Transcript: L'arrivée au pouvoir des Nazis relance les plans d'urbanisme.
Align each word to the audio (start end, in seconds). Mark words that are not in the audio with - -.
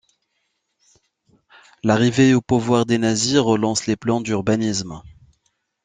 L'arrivée 1.83 2.33
au 2.33 2.41
pouvoir 2.41 2.87
des 2.87 2.97
Nazis 2.97 3.37
relance 3.37 3.85
les 3.85 3.95
plans 3.95 4.19
d'urbanisme. 4.19 4.99